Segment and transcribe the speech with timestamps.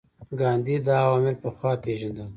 [0.39, 2.27] ګاندي دا عوامل پخوا پېژندل.